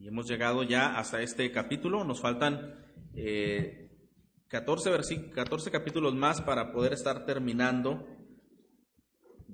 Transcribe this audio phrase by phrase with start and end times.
[0.00, 2.04] Y hemos llegado ya hasta este capítulo.
[2.04, 2.74] Nos faltan
[3.14, 3.90] eh,
[4.48, 8.06] 14, 14 capítulos más para poder estar terminando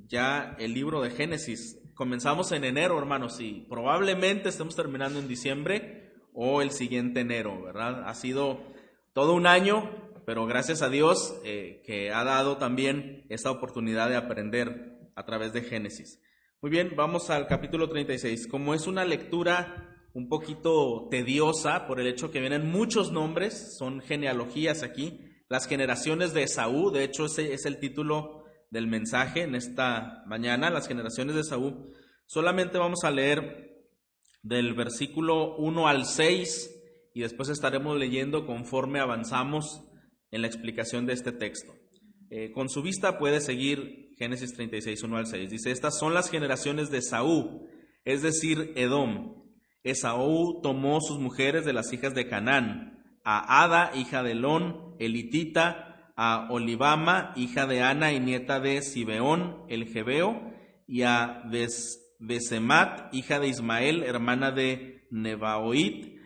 [0.07, 1.83] ya el libro de Génesis.
[1.97, 8.09] Comenzamos en enero, hermanos, y probablemente estemos terminando en diciembre o el siguiente enero, ¿verdad?
[8.09, 8.61] Ha sido
[9.15, 9.91] todo un año,
[10.27, 15.53] pero gracias a Dios eh, que ha dado también esta oportunidad de aprender a través
[15.53, 16.23] de Génesis.
[16.63, 18.47] Muy bien, vamos al capítulo 36.
[18.47, 24.01] Como es una lectura un poquito tediosa por el hecho que vienen muchos nombres, son
[24.01, 25.21] genealogías aquí,
[25.51, 30.71] las generaciones de Esaú, de hecho ese es el título del mensaje en esta mañana,
[30.71, 31.93] las generaciones de Esaú.
[32.25, 33.77] Solamente vamos a leer
[34.43, 36.71] del versículo 1 al 6
[37.13, 39.83] y después estaremos leyendo conforme avanzamos
[40.31, 41.75] en la explicación de este texto.
[42.31, 45.51] Eh, con su vista puede seguir Génesis 36, 1 al 6.
[45.51, 47.69] Dice, estas son las generaciones de Esaú,
[48.07, 49.46] es decir, Edom.
[49.87, 56.13] Esaú tomó sus mujeres de las hijas de Canaán, a Ada, hija de Lón, elitita,
[56.17, 60.53] a Olivama, hija de Ana y nieta de Sibeón, el Jebeo,
[60.89, 61.45] y a
[62.19, 66.17] Besemat, hija de Ismael, hermana de Nebaoit.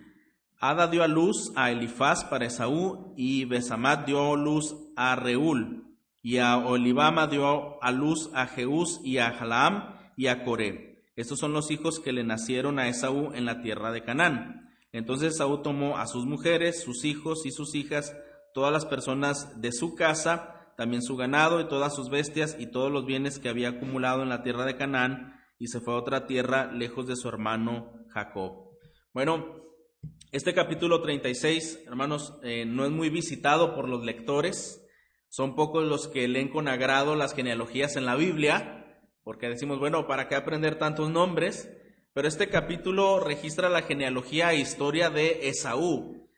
[0.58, 5.84] Ada dio a luz a Elifaz para Esaú, y Besamat dio luz a Reúl,
[6.22, 10.89] y a Olivama dio a luz a Jeús y a Jalaam y a Coré.
[11.20, 14.70] Estos son los hijos que le nacieron a Esaú en la tierra de Canaán.
[14.90, 18.16] Entonces Esaú tomó a sus mujeres, sus hijos y sus hijas,
[18.54, 22.90] todas las personas de su casa, también su ganado y todas sus bestias y todos
[22.90, 26.26] los bienes que había acumulado en la tierra de Canaán, y se fue a otra
[26.26, 28.70] tierra lejos de su hermano Jacob.
[29.12, 29.60] Bueno,
[30.32, 34.88] este capítulo 36, hermanos, eh, no es muy visitado por los lectores.
[35.28, 38.79] Son pocos los que leen con agrado las genealogías en la Biblia
[39.30, 41.70] porque decimos, bueno, ¿para qué aprender tantos nombres?
[42.14, 46.28] Pero este capítulo registra la genealogía e historia de Esaú.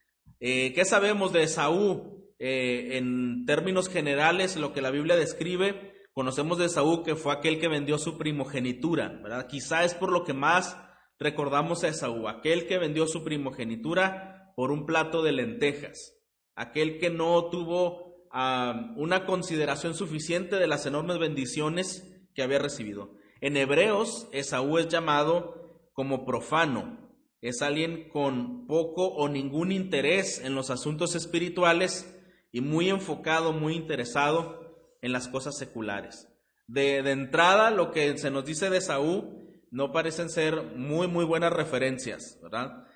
[0.40, 2.34] Eh, ¿Qué sabemos de Esaú?
[2.38, 7.58] Eh, en términos generales, lo que la Biblia describe, conocemos de Esaú que fue aquel
[7.58, 9.46] que vendió su primogenitura, ¿verdad?
[9.48, 10.76] Quizá es por lo que más
[11.18, 16.12] recordamos a Esaú, aquel que vendió su primogenitura por un plato de lentejas,
[16.56, 23.14] aquel que no tuvo ah, una consideración suficiente de las enormes bendiciones que había recibido.
[23.40, 26.98] En Hebreos, Esaú es llamado como profano.
[27.40, 32.08] Es alguien con poco o ningún interés en los asuntos espirituales
[32.52, 34.62] y muy enfocado, muy interesado
[35.00, 36.28] en las cosas seculares.
[36.68, 41.52] De, entrada, lo que se nos dice de Esaú no parecen ser muy, muy buenas
[41.52, 42.86] referencias, ¿verdad?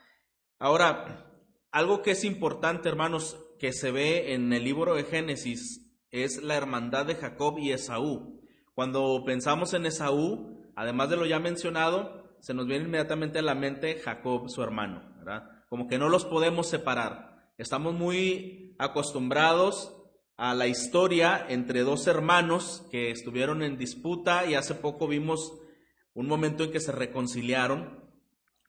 [0.59, 1.27] Ahora,
[1.73, 6.57] algo que es importante, hermanos, que se ve en el libro de Génesis es la
[6.57, 8.41] hermandad de Jacob y Esaú.
[8.77, 13.55] Cuando pensamos en Esaú, además de lo ya mencionado, se nos viene inmediatamente a la
[13.55, 15.03] mente Jacob, su hermano.
[15.71, 17.55] Como que no los podemos separar.
[17.57, 19.97] Estamos muy acostumbrados
[20.37, 25.55] a la historia entre dos hermanos que estuvieron en disputa y hace poco vimos
[26.13, 28.05] un momento en que se reconciliaron.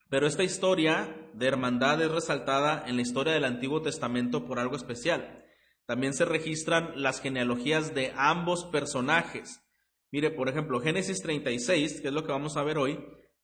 [0.08, 4.78] Pero esta historia de hermandad es resaltada en la historia del Antiguo Testamento por algo
[4.78, 5.44] especial.
[5.86, 9.67] También se registran las genealogías de ambos personajes.
[10.12, 13.00] Mire, por ejemplo, Génesis 36, que es lo que vamos a ver hoy,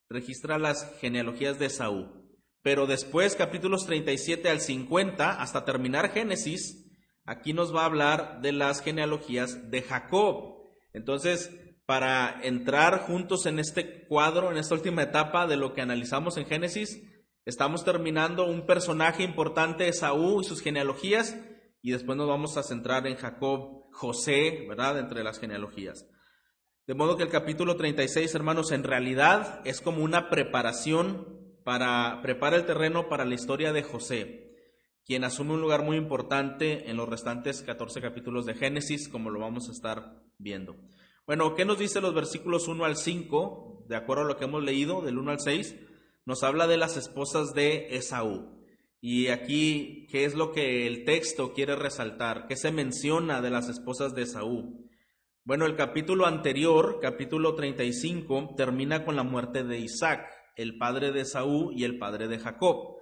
[0.10, 2.24] registra las genealogías de Saúl.
[2.62, 6.90] Pero después, capítulos 37 al 50, hasta terminar Génesis,
[7.26, 10.72] aquí nos va a hablar de las genealogías de Jacob.
[10.94, 11.52] Entonces,
[11.86, 16.46] para entrar juntos en este cuadro, en esta última etapa de lo que analizamos en
[16.46, 17.04] Génesis,
[17.44, 21.38] estamos terminando un personaje importante, Saúl y sus genealogías,
[21.82, 25.00] y después nos vamos a centrar en Jacob, José, ¿verdad?
[25.00, 26.08] Entre las genealogías.
[26.86, 32.60] De modo que el capítulo 36, hermanos, en realidad es como una preparación para preparar
[32.60, 34.54] el terreno para la historia de José,
[35.06, 39.40] quien asume un lugar muy importante en los restantes 14 capítulos de Génesis, como lo
[39.40, 40.76] vamos a estar viendo.
[41.26, 43.86] Bueno, ¿qué nos dice los versículos 1 al 5?
[43.88, 45.78] De acuerdo a lo que hemos leído, del 1 al 6,
[46.26, 48.62] nos habla de las esposas de Esaú.
[49.00, 52.46] Y aquí, ¿qué es lo que el texto quiere resaltar?
[52.48, 54.84] ¿Qué se menciona de las esposas de Esaú?
[55.46, 60.26] Bueno, el capítulo anterior, capítulo 35, termina con la muerte de Isaac,
[60.56, 62.96] el padre de Saúl y el padre de Jacob.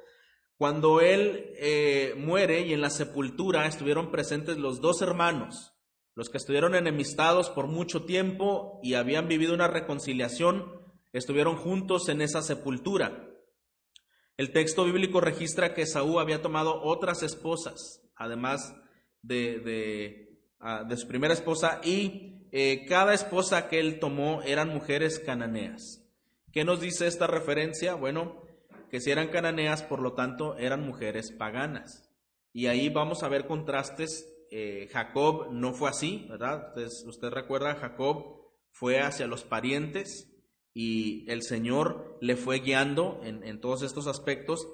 [0.58, 5.74] Cuando él eh, muere y en la sepultura estuvieron presentes los dos hermanos,
[6.16, 10.66] los que estuvieron enemistados por mucho tiempo y habían vivido una reconciliación,
[11.14, 13.24] estuvieron juntos en esa sepultura.
[14.38, 18.76] El texto bíblico registra que Saúl había tomado otras esposas, además
[19.22, 20.31] de, de
[20.88, 26.04] De su primera esposa y eh, cada esposa que él tomó eran mujeres cananeas.
[26.52, 27.96] ¿Qué nos dice esta referencia?
[27.96, 28.44] Bueno,
[28.90, 32.12] que si eran cananeas, por lo tanto, eran mujeres paganas.
[32.52, 34.28] Y ahí vamos a ver contrastes.
[34.52, 36.74] Eh, Jacob no fue así, ¿verdad?
[36.78, 40.28] Usted recuerda, Jacob fue hacia los parientes
[40.74, 44.68] y el Señor le fue guiando en, en todos estos aspectos,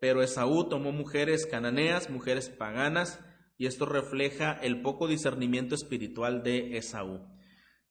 [0.00, 3.18] pero Esaú tomó mujeres cananeas, mujeres paganas,
[3.56, 7.26] y esto refleja el poco discernimiento espiritual de Esaú.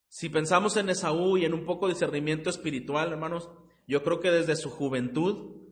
[0.08, 3.50] Si pensamos en Esaú y en un poco discernimiento espiritual, hermanos,
[3.86, 5.62] yo creo que desde su juventud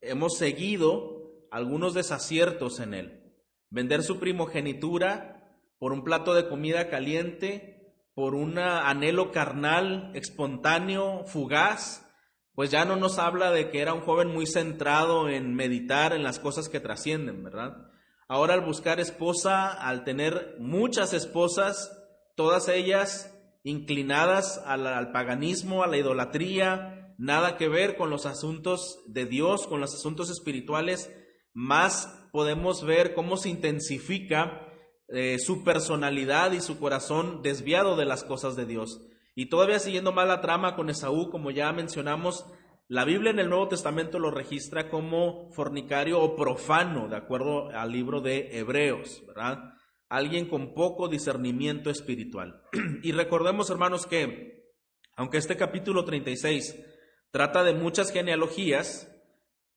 [0.00, 1.20] hemos seguido
[1.50, 3.34] algunos desaciertos en él.
[3.68, 12.06] Vender su primogenitura por un plato de comida caliente, por un anhelo carnal, espontáneo, fugaz,
[12.54, 16.22] pues ya no nos habla de que era un joven muy centrado en meditar en
[16.22, 17.89] las cosas que trascienden, ¿verdad?
[18.30, 21.90] Ahora al buscar esposa, al tener muchas esposas,
[22.36, 29.26] todas ellas inclinadas al, paganismo, a la idolatría, nada que ver con los asuntos de
[29.26, 31.12] Dios, con los asuntos espirituales,
[31.54, 34.64] más podemos ver cómo se intensifica
[35.08, 39.00] eh, su personalidad y su corazón desviado de las cosas de Dios.
[39.34, 42.46] Y todavía siguiendo mal la trama con Esaú, como ya mencionamos,
[42.90, 47.92] la Biblia en el Nuevo Testamento lo registra como fornicario o profano, de acuerdo al
[47.92, 49.74] libro de Hebreos, ¿verdad?
[50.08, 52.64] Alguien con poco discernimiento espiritual.
[53.04, 54.74] y recordemos, hermanos, que
[55.14, 56.84] aunque este capítulo 36
[57.30, 59.08] trata de muchas genealogías.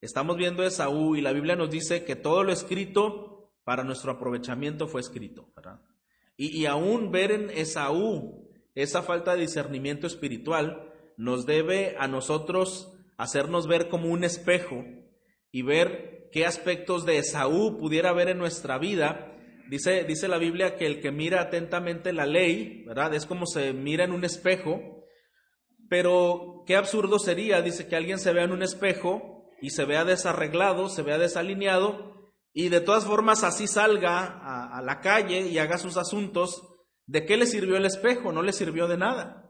[0.01, 4.87] Estamos viendo Esaú y la Biblia nos dice que todo lo escrito para nuestro aprovechamiento
[4.87, 5.53] fue escrito.
[6.35, 12.89] Y, y aún ver en Esaú esa falta de discernimiento espiritual nos debe a nosotros
[13.23, 14.83] hacernos ver como un espejo
[15.51, 19.35] y ver qué aspectos de Esaú pudiera haber en nuestra vida.
[19.69, 23.13] Dice, dice la Biblia que el que mira atentamente la ley, ¿verdad?
[23.13, 24.93] Es como se mira en un espejo
[25.93, 30.05] pero qué absurdo sería, dice, que alguien se vea en un espejo y se vea
[30.05, 34.25] desarreglado, se vea desalineado y de todas formas así salga
[34.75, 36.67] a, la calle y haga sus asuntos.
[37.05, 38.31] ¿De qué le sirvió el espejo?
[38.31, 39.42] No le sirvió de nada.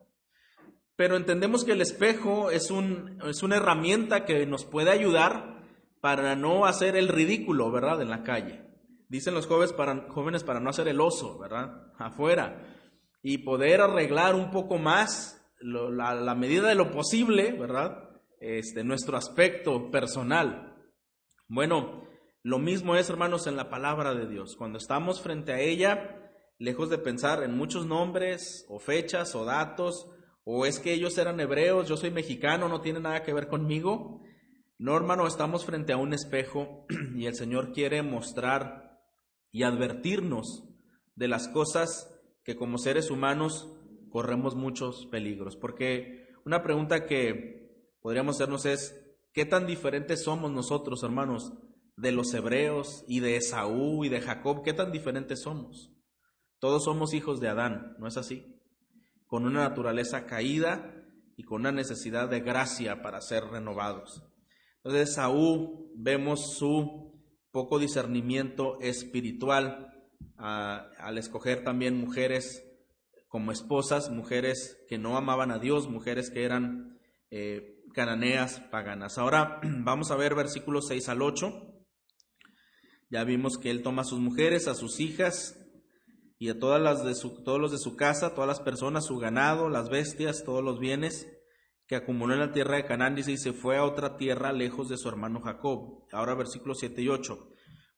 [0.95, 5.63] Pero entendemos que el espejo es, un, es una herramienta que nos puede ayudar
[6.01, 8.01] para no hacer el ridículo, ¿verdad?
[8.01, 8.61] En la calle.
[9.09, 11.91] Dicen los jóvenes para, jóvenes para no hacer el oso, ¿verdad?
[11.97, 12.61] Afuera.
[13.21, 18.09] Y poder arreglar un poco más la, medida de lo posible, ¿verdad?
[18.39, 20.75] Este, nuestro aspecto personal.
[21.47, 22.03] Bueno,
[22.43, 24.55] lo mismo es, hermanos, en la palabra de Dios.
[24.57, 30.09] Cuando estamos frente a ella, lejos de pensar en muchos nombres o fechas o datos,
[30.43, 34.21] o es que ellos eran hebreos, yo soy mexicano, no tiene nada que ver conmigo.
[34.77, 36.85] No, hermano, estamos frente a un espejo
[37.15, 38.99] y el Señor quiere mostrar
[39.51, 40.63] y advertirnos
[41.15, 42.09] de las cosas
[42.43, 43.71] que como seres humanos
[44.09, 45.55] corremos muchos peligros.
[45.55, 48.99] Porque una pregunta que podríamos hacernos es,
[49.31, 51.53] ¿qué tan diferentes somos nosotros, hermanos,
[51.95, 54.63] de los hebreos y de Esaú y de Jacob?
[54.63, 55.91] ¿Qué tan diferentes somos?
[56.59, 58.52] Todos somos hijos de Adán, ¿no es así?
[59.33, 60.93] Con una naturaleza caída
[61.35, 64.21] y con una necesidad de gracia para ser renovados.
[64.83, 67.19] Entonces, Esaú vemos su
[67.49, 69.91] poco discernimiento espiritual
[70.37, 72.63] ah, al escoger también mujeres
[73.27, 76.99] como esposas, mujeres que no amaban a Dios, mujeres que eran
[77.31, 79.17] eh, cananeas paganas.
[79.17, 81.49] Ahora vamos a ver versículos 6 al 8.
[83.09, 85.59] Ya vimos que él toma a sus mujeres, a sus hijas
[86.43, 89.69] y a todas las de todos los de su casa, todas las personas, su ganado,
[89.69, 91.25] las bestias, todos los bienes
[91.87, 94.89] que acumuló en la tierra de Canaán, dice, y se fue a otra tierra lejos
[94.89, 96.03] de su hermano Jacob.
[96.11, 97.47] Ahora versículos 7 y 8.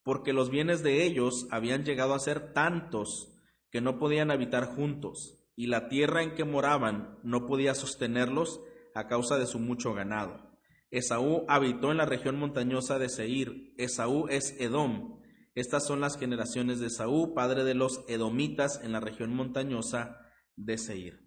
[0.03, 3.35] Porque los bienes de ellos habían llegado a ser tantos
[3.71, 8.61] que no podían habitar juntos, y la tierra en que moraban no podía sostenerlos
[8.93, 10.51] a causa de su mucho ganado.
[10.91, 13.73] Esaú habitó en la región montañosa de Seir.
[13.79, 15.19] Esaú es Edom.
[15.55, 20.19] Estas son las generaciones de Esaú, padre de los edomitas en la región montañosa
[20.57, 21.25] de Seir.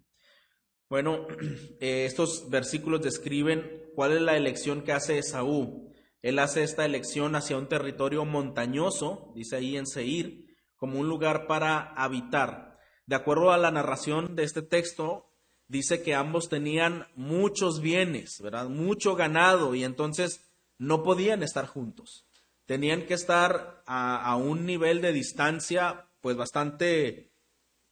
[0.87, 1.25] Bueno,
[1.79, 5.91] eh, estos versículos describen cuál es la elección que hace Esaú.
[6.21, 10.45] Él hace esta elección hacia un territorio montañoso, dice ahí en Seir,
[10.75, 12.77] como un lugar para habitar.
[13.07, 15.31] De acuerdo a la narración de este texto,
[15.67, 18.69] dice que ambos tenían muchos bienes, ¿verdad?
[18.69, 22.28] Mucho ganado y entonces no podían estar juntos.
[22.69, 27.31] Tenían que estar a, un nivel de distancia pues bastante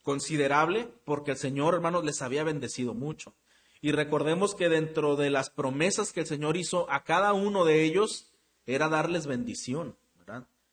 [0.04, 3.34] considerable porque el Señor, hermanos, les había bendecido mucho.
[3.80, 7.82] Y recordemos que dentro de las promesas que el Señor hizo a cada uno de
[7.82, 8.32] ellos
[8.66, 9.96] era darles bendición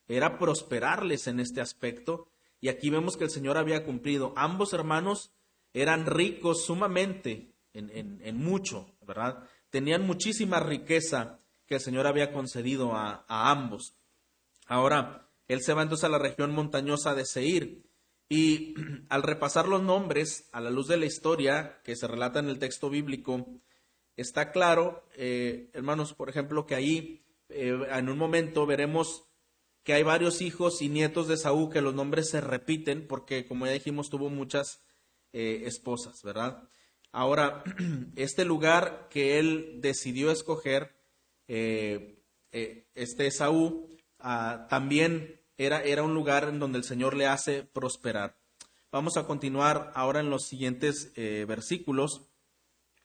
[0.08, 2.28] era prosperarles en este aspecto.
[2.62, 4.34] Y aquí vemos que el Señor había cumplido.
[4.36, 5.32] Ambos hermanos
[5.74, 9.44] eran ricos sumamente en, mucho, ¿verdad?
[9.70, 13.98] Tenían muchísima riqueza que el Señor había concedido a, ambos.
[14.68, 17.84] Ahora, él se va entonces a la región montañosa de Seir.
[18.30, 18.76] Y
[19.10, 22.60] al repasar los nombres a la luz de la historia que se relata en el
[22.60, 23.46] texto bíblico,
[24.16, 29.26] está claro, eh, hermanos, por ejemplo, que ahí eh, en un momento veremos
[29.84, 33.68] que hay varios hijos y nietos de Saúl que los nombres se repiten porque, como
[33.68, 34.84] ya dijimos, tuvo muchas
[35.32, 36.68] eh, esposas, ¿verdad?
[37.12, 37.64] Ahora,
[38.16, 40.95] este lugar que él decidió escoger,
[41.48, 42.20] eh,
[42.52, 43.88] este Saúl,
[44.20, 48.38] ah, también era, era un lugar en donde el Señor le hace prosperar.
[48.92, 52.30] Vamos a continuar ahora en los siguientes versículos.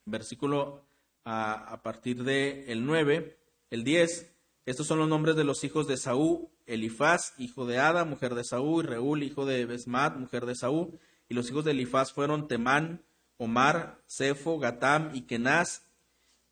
[0.05, 0.85] Versículo
[1.25, 3.39] ah, a, partir del el 9,
[3.71, 4.33] el 10.
[4.67, 8.45] Estos son los nombres de los hijos de Saúl, Elifaz, hijo de Ada, mujer de
[8.45, 10.99] Saúl, y Reúl, hijo de Besmat, mujer de Saúl.
[11.29, 13.03] Y los hijos de Elifaz fueron Temán,
[13.37, 15.83] Omar, Cefo, Gatam y Kenaz.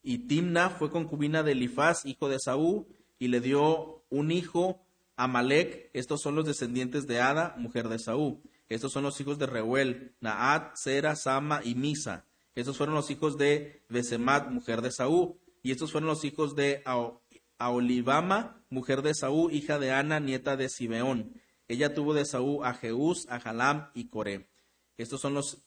[0.03, 2.87] Y Timna fue concubina de Elifaz, hijo de Saúl,
[3.19, 4.81] y le dio un hijo,
[5.17, 5.91] Amalek.
[5.93, 8.41] Estos son los descendientes de Ada, mujer de Saúl.
[8.69, 12.27] Estos son los hijos de Reuel, Naat, Sera, Sama y Misa.
[12.55, 15.37] Estos fueron los hijos de Besemat, mujer de Saúl.
[15.63, 20.57] Y estos fueron los hijos de a Olivama, mujer de Saúl, hija de Ana, nieta
[20.57, 21.41] de Simeón.
[21.67, 24.49] Ella tuvo de Saúl a Jeús, a Jalam y Coré.
[24.97, 25.65] Estos son los,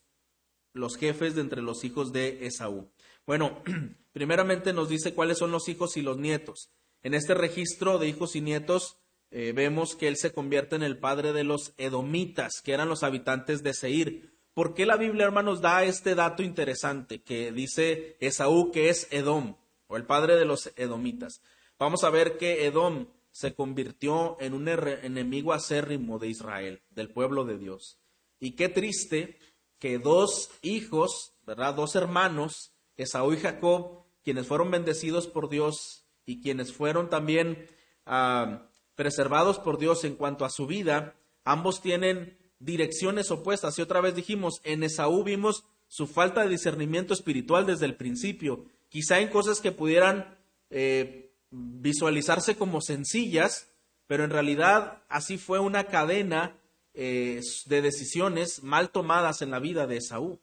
[0.73, 2.91] los jefes de entre los hijos de Esaú.
[3.25, 3.61] Bueno,
[4.11, 6.71] primeramente nos dice cuáles son los hijos y los nietos.
[7.03, 8.97] En este registro de hijos y nietos
[9.31, 13.03] eh, vemos que él se convierte en el padre de los edomitas, que eran los
[13.03, 14.33] habitantes de Seir.
[14.53, 19.55] ¿Por qué la Biblia, hermanos, da este dato interesante que dice Esaú que es Edom,
[19.87, 21.41] o el padre de los edomitas?
[21.79, 27.43] vamos a ver que Edom se convirtió en un enemigo acérrimo de Israel, del pueblo
[27.43, 27.97] de Dios.
[28.39, 29.39] Y qué triste
[29.79, 31.73] que dos hijos, ¿verdad?
[31.73, 37.67] Dos hermanos, Esaú y Jacob, quienes fueron bendecidos por Dios y quienes fueron también
[38.05, 43.77] ah, preservados por Dios en cuanto a su vida, ambos tienen direcciones opuestas.
[43.77, 48.65] Y otra vez dijimos, en Esaú vimos su falta de discernimiento espiritual desde el principio,
[48.89, 50.37] quizá en cosas que pudieran
[50.69, 53.67] eh, visualizarse como sencillas,
[54.07, 56.57] pero en realidad así fue una cadena
[56.93, 60.39] eh, de decisiones mal tomadas en la vida de Esaú.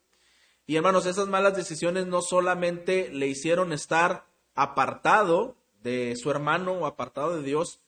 [0.69, 6.85] Y hermanos, esas malas decisiones no solamente le hicieron estar apartado de su hermano o
[6.85, 7.81] apartado de Dios,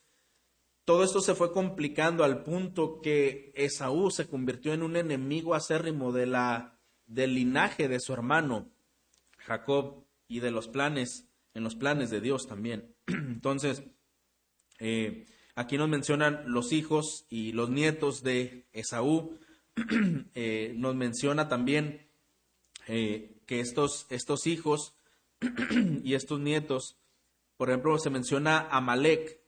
[0.87, 6.11] todo esto se fue complicando al punto que Esaú se convirtió en un enemigo acérrimo
[6.11, 8.71] de la, del linaje de su hermano
[9.37, 12.95] Jacob y de los planes, en los planes de Dios también.
[13.07, 13.83] Entonces,
[14.79, 19.39] eh, aquí nos mencionan los hijos y los nietos de Esaú.
[20.35, 22.10] Eh, nos menciona también
[22.93, 24.97] eh, que estos, estos hijos
[26.03, 26.97] y estos nietos,
[27.57, 29.41] por ejemplo, se menciona a.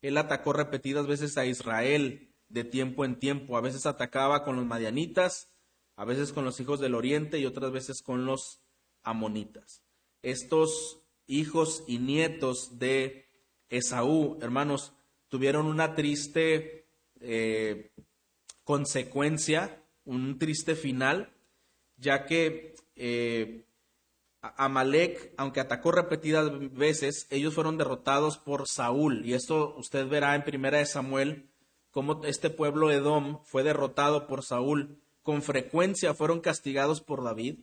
[0.00, 3.56] Él atacó repetidas veces a Israel de tiempo en tiempo.
[3.56, 5.48] A veces atacaba con los madianitas,
[5.96, 8.60] a veces con los hijos del oriente y otras veces con los
[9.02, 9.82] amonitas.
[10.22, 13.26] Estos hijos y nietos de
[13.70, 14.92] Esaú, hermanos,
[15.28, 16.86] tuvieron una triste
[17.20, 17.90] eh,
[18.62, 21.32] consecuencia, un triste final,
[21.96, 23.66] ya que eh,
[24.56, 29.24] Amalek, aunque atacó repetidas veces, ellos fueron derrotados por Saúl.
[29.24, 31.50] Y esto usted verá en Primera de Samuel,
[31.90, 35.00] cómo este pueblo Edom fue derrotado por Saúl.
[35.22, 37.60] Con frecuencia fueron castigados por David.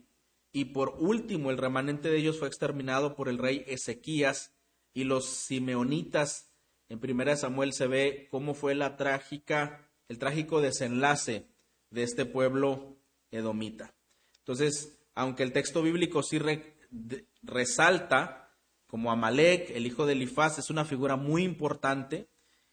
[0.51, 4.53] Y por último, el remanente de ellos fue exterminado por el rey Ezequías
[4.93, 6.49] y los simeonitas.
[6.89, 11.47] En primera Samuel se ve cómo fue la trágica, el trágico desenlace
[11.89, 12.97] de este pueblo
[13.31, 13.93] edomita.
[14.39, 16.39] Entonces, aunque el texto bíblico sí
[17.41, 18.41] resalta
[18.87, 22.27] como Amalek, el hijo de Elifaz, es una figura muy importante,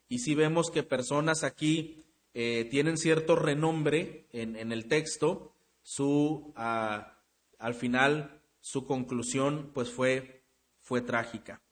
[0.09, 2.05] y sí vemos que personas aquí
[2.35, 7.19] eh, tienen cierto renombre en, el texto, su ah,
[7.59, 10.45] al final su conclusión pues fue,
[10.81, 11.63] fue trágica.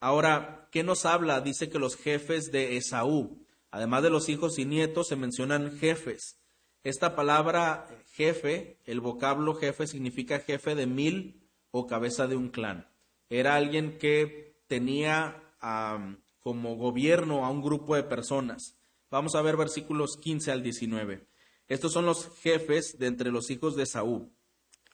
[0.00, 1.40] Ahora, ¿qué nos habla?
[1.40, 6.41] Dice que los jefes de Esaú, además de los hijos y nietos, se mencionan jefes.
[6.84, 12.88] Esta palabra jefe, el vocablo jefe significa jefe de mil o cabeza de un clan.
[13.30, 15.42] Era alguien que tenía
[16.40, 18.76] como gobierno a un grupo de personas.
[19.10, 21.24] Vamos a ver versículos 15 al 19.
[21.68, 24.32] Estos son los jefes de entre los hijos de Esaú.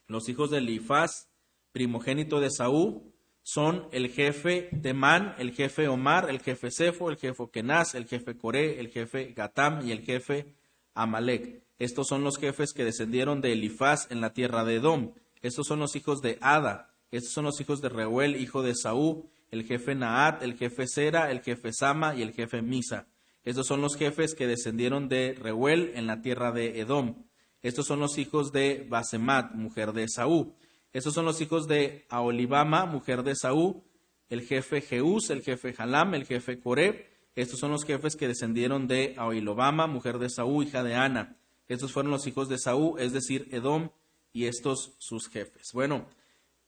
[0.06, 1.28] Los hijos de Elifaz,
[1.72, 7.44] primogénito de Saúl, son el jefe Temán, el jefe Omar, el jefe Cefo, el jefe
[7.50, 10.54] Kenaz, el jefe Coré, el jefe Gatam y el jefe
[10.92, 11.67] Amalek.
[11.78, 15.12] Estos son los jefes que descendieron de Elifaz en la tierra de Edom.
[15.42, 16.94] Estos son los hijos de Ada.
[17.10, 19.24] Estos son los hijos de Reuel, hijo de Saúl.
[19.50, 23.06] el jefe Naat, el jefe Sera, el jefe Sama y el jefe Misa.
[23.44, 27.24] Estos son los jefes que descendieron de Reuel en la tierra de Edom.
[27.62, 30.52] Estos son los hijos de Basemat, mujer de Saúl.
[30.92, 33.82] Estos son los hijos de Aolibama, mujer de Saúl,
[34.28, 37.06] el jefe Jeús, el jefe Jalam, el jefe Coreb.
[37.34, 41.36] Estos son los jefes que descendieron de Aolibama, mujer de Saúl, hija de Ana.
[41.68, 43.90] Estos fueron los hijos de Saúl, es decir, Edom,
[44.32, 45.72] y estos sus jefes.
[45.72, 46.06] Bueno,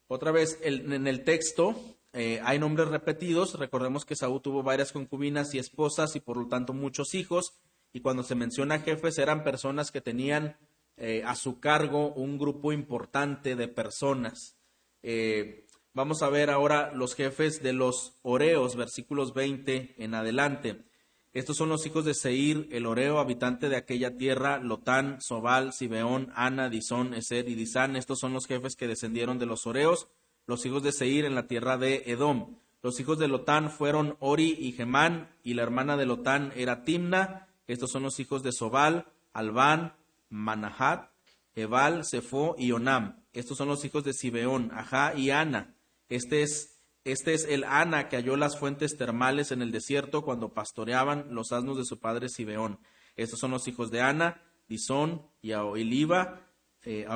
[0.09, 1.75] otra vez en el texto
[2.12, 3.59] eh, hay nombres repetidos.
[3.59, 7.54] Recordemos que Saúl tuvo varias concubinas y esposas y por lo tanto muchos hijos.
[7.92, 10.57] Y cuando se menciona jefes eran personas que tenían
[10.97, 14.57] eh, a su cargo un grupo importante de personas.
[15.02, 20.85] Eh, vamos a ver ahora los jefes de los Oreos, versículos 20 en adelante.
[21.32, 26.32] Estos son los hijos de Seir, el Oreo, habitante de aquella tierra, Lotán, Sobal, Sibeón,
[26.34, 27.94] Ana, Disón, Eser y Disán.
[27.96, 30.08] Estos son los jefes que descendieron de los Oreos
[30.50, 32.56] los hijos de Seir en la tierra de Edom.
[32.82, 37.46] Los hijos de Lotán fueron Ori y Gemán, y la hermana de Lotán era Timna.
[37.68, 39.94] Estos son los hijos de Sobal, Albán,
[40.28, 41.10] Manahat,
[41.54, 43.22] Ebal, Sefo y Onam.
[43.32, 45.76] Estos son los hijos de Sibeón, Ajá y Ana.
[46.08, 50.52] Este es, este es el Ana que halló las fuentes termales en el desierto cuando
[50.52, 52.78] pastoreaban los asnos de su padre Sibeón.
[53.16, 56.47] Estos son los hijos de Ana, Disón y Aoliva,
[56.83, 57.07] eh,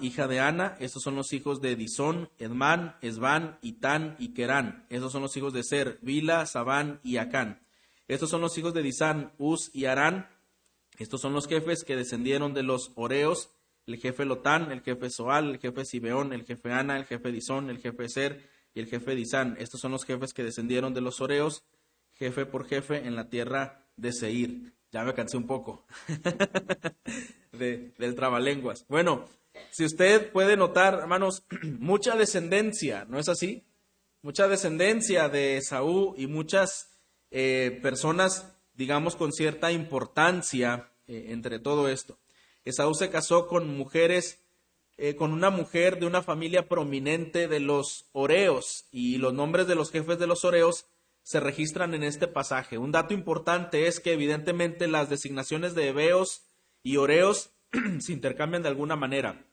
[0.00, 0.76] hija de Ana.
[0.80, 4.86] Estos son los hijos de Disón, Edmán, Esban, Itán y Kerán.
[4.88, 7.62] Estos son los hijos de Ser, Vila, Sabán y Acán.
[8.08, 10.28] Estos son los hijos de Disán, Uz y Arán.
[10.98, 13.50] Estos son los jefes que descendieron de los Oreos,
[13.86, 17.70] el jefe Lotán, el jefe Soal, el jefe Sibeón, el jefe Ana, el jefe Disón,
[17.70, 19.56] el jefe Ser y el jefe Disán.
[19.58, 21.64] Estos son los jefes que descendieron de los Oreos,
[22.14, 24.72] jefe por jefe en la tierra de Seir.
[24.92, 25.86] Ya me cansé un poco
[27.52, 28.84] del trabalenguas.
[28.88, 29.28] Bueno,
[29.70, 31.44] si usted puede notar, hermanos,
[31.78, 33.64] mucha descendencia, ¿no es así?
[34.22, 36.90] Mucha descendencia de Saúl y muchas
[37.30, 42.18] eh, personas, digamos, con cierta importancia eh, entre todo esto.
[42.64, 44.39] Esaú se casó con mujeres,
[45.02, 49.74] eh, con una mujer de una familia prominente de los Oreos, y los nombres de
[49.74, 50.84] los jefes de los Oreos
[51.22, 52.76] se registran en este pasaje.
[52.76, 56.42] Un dato importante es que evidentemente las designaciones de Hebeos
[56.82, 57.48] y Oreos
[58.00, 59.46] se intercambian de alguna manera.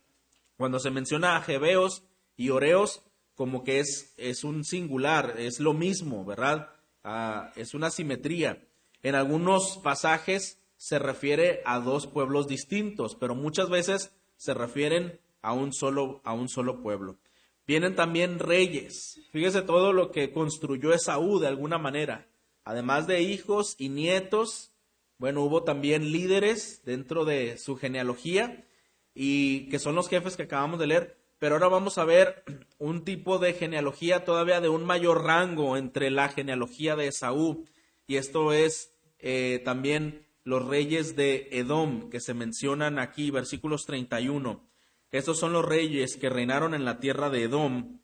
[0.58, 2.04] Cuando se menciona a Hebeos
[2.36, 3.02] y Oreos,
[3.34, 6.72] como que es, es un singular, es lo mismo, ¿verdad?
[7.06, 8.68] Ah, es una simetría.
[9.02, 15.54] En algunos pasajes se refiere a dos pueblos distintos, pero muchas veces se refieren a
[15.54, 17.18] un solo, a un solo pueblo.
[17.66, 19.20] Vienen también reyes.
[19.32, 22.28] Fíjese todo lo que construyó Esaú de alguna manera.
[22.64, 24.74] Además de hijos y nietos,
[25.18, 28.66] bueno, hubo también líderes dentro de su genealogía
[29.14, 31.18] y que son los jefes que acabamos de leer.
[31.40, 32.44] Pero ahora vamos a ver
[32.78, 37.66] un tipo de genealogía todavía de un mayor rango entre la genealogía de Esaú
[38.08, 44.67] y esto es eh, también los reyes de Edom que se mencionan aquí, versículos 31.
[45.12, 48.00] Estos son los reyes que reinaron en la tierra de Edom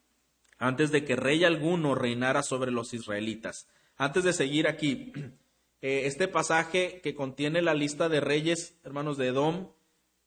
[0.57, 3.67] antes de que rey alguno reinara sobre los israelitas.
[3.97, 5.11] Antes de seguir aquí,
[5.81, 9.71] eh, este pasaje que contiene la lista de reyes, hermanos de Edom,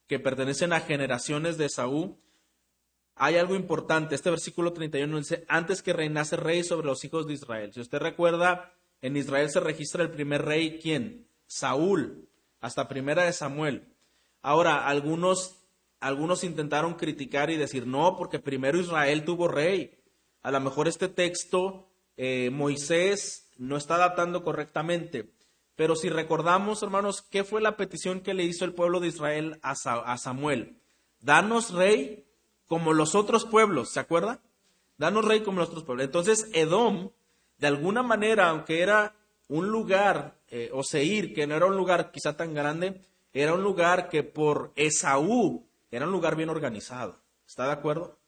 [0.06, 2.16] que pertenecen a generaciones de Saúl,
[3.14, 4.14] hay algo importante.
[4.14, 7.72] Este versículo 31 dice, antes que reinase rey sobre los hijos de Israel.
[7.72, 11.26] Si usted recuerda, en Israel se registra el primer rey, ¿quién?
[11.46, 12.28] Saúl,
[12.60, 13.88] hasta primera de Samuel.
[14.42, 15.65] Ahora, algunos
[16.06, 19.98] algunos intentaron criticar y decir, no, porque primero Israel tuvo rey.
[20.42, 25.32] A lo mejor este texto eh, Moisés no está datando correctamente.
[25.74, 29.58] Pero si recordamos, hermanos, ¿qué fue la petición que le hizo el pueblo de Israel
[29.62, 29.74] a,
[30.16, 30.78] Samuel?
[31.20, 32.24] Danos rey
[32.68, 34.40] como los otros pueblos, ¿se acuerda?
[34.98, 36.06] Danos rey como los otros pueblos.
[36.06, 37.10] Entonces, Edom,
[37.58, 39.16] de alguna manera, aunque era
[39.48, 43.64] un lugar, eh, o Seir, que no era un lugar quizá tan grande, era un
[43.64, 47.22] lugar que por Esaú era un lugar bien organizado.
[47.46, 48.18] ¿Está de acuerdo?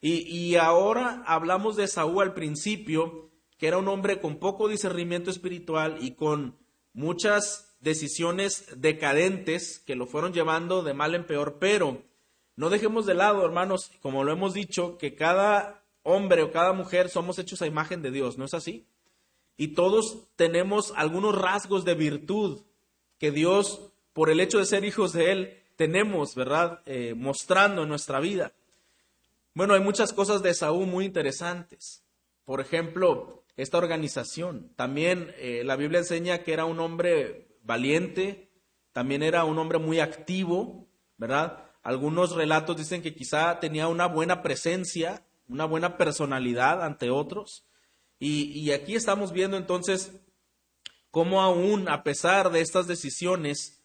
[0.00, 5.98] Y, ahora hablamos de Saúl al principio, que era un hombre con poco discernimiento espiritual
[6.00, 6.58] y con
[6.92, 12.02] muchas decisiones decadentes que lo fueron llevando de mal en peor, pero
[12.56, 17.08] no dejemos de lado, hermanos, como lo hemos dicho, que cada hombre o cada mujer
[17.08, 18.86] somos hechos a imagen de Dios, ¿no es así?
[19.56, 22.62] Y todos tenemos algunos rasgos de virtud
[23.18, 26.80] que Dios, por el hecho de ser hijos de Él, tenemos, ¿verdad?
[26.86, 28.52] Eh, mostrando en nuestra vida.
[29.54, 32.02] Bueno, hay muchas cosas de Saúl muy interesantes.
[32.44, 34.70] Por ejemplo, esta organización.
[34.76, 38.50] También eh, la Biblia enseña que era un hombre valiente,
[38.92, 40.86] también era un hombre muy activo,
[41.16, 41.64] ¿verdad?
[41.82, 47.64] Algunos relatos dicen que quizá tenía una buena presencia, una buena personalidad ante otros.
[48.18, 50.12] Y, aquí estamos viendo entonces
[51.10, 53.75] cómo aún a pesar de estas decisiones,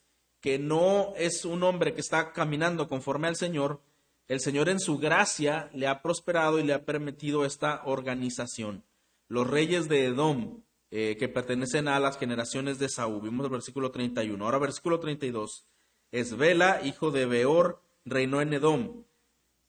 [0.41, 3.81] que no es un hombre que está caminando conforme al Señor,
[4.27, 8.83] el Señor en su gracia le ha prosperado y le ha permitido esta organización.
[9.27, 13.21] Los reyes de Edom, eh, que pertenecen a las generaciones de Saúl.
[13.21, 14.43] Vimos el versículo 31.
[14.43, 15.65] Ahora versículo 32.
[16.11, 19.05] Esbela, hijo de Beor, reinó en Edom.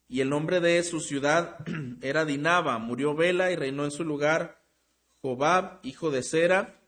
[0.09, 1.59] Y el nombre de su ciudad
[2.03, 2.79] era Dinaba.
[2.79, 4.65] Murió Bela y reinó en su lugar
[5.21, 6.82] Jobab, hijo de Sera.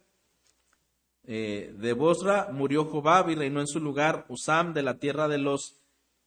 [1.27, 5.39] Eh, de Bosra murió Jobab y reinó en su lugar Usam de la tierra de
[5.39, 5.81] los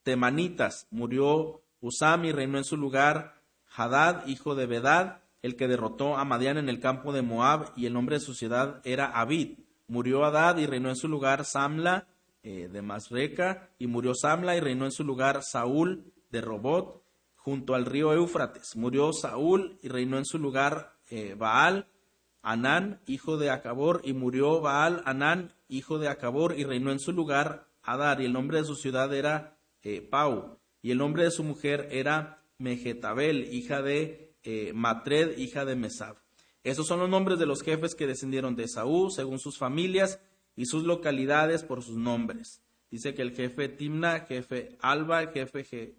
[0.03, 0.88] Temanitas.
[0.89, 3.41] Murió Usam y reinó en su lugar
[3.75, 7.86] Hadad, hijo de Bedad el que derrotó a Madián en el campo de Moab, y
[7.86, 9.60] el nombre de su ciudad era Abid.
[9.88, 12.07] Murió Adad y reinó en su lugar Samla
[12.43, 17.03] eh, de Masreca, y murió Samla y reinó en su lugar Saúl de Robot,
[17.36, 18.75] junto al río Éufrates.
[18.75, 21.88] Murió Saúl y reinó en su lugar eh, Baal,
[22.49, 27.12] Anán, hijo de Acabor, y murió Baal, Anán, hijo de Acabor, y reinó en su
[27.12, 31.31] lugar Adar, y el nombre de su ciudad era eh, Pau, y el nombre de
[31.31, 36.15] su mujer era Mejetabel, hija de eh, Matred, hija de Mesab.
[36.63, 40.21] Esos son los nombres de los jefes que descendieron de Saúl, según sus familias
[40.55, 42.62] y sus localidades por sus nombres.
[42.89, 45.97] Dice que el jefe Timna, jefe Alba, jefe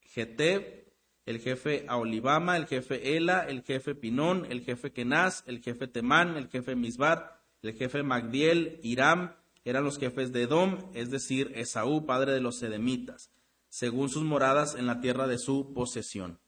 [0.00, 0.81] Geteb,
[1.26, 6.36] el jefe Aolibama, el jefe Ela, el jefe Pinón, el jefe Kenaz, el jefe Temán,
[6.36, 12.04] el jefe Misbar, el jefe Magdiel, Iram, eran los jefes de Edom, es decir, Esaú,
[12.04, 13.30] padre de los Edemitas,
[13.68, 16.40] según sus moradas en la tierra de su posesión.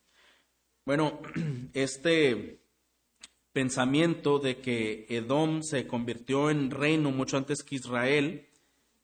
[0.85, 1.21] Bueno,
[1.73, 2.61] este
[3.53, 8.49] pensamiento de que Edom se convirtió en reino mucho antes que Israel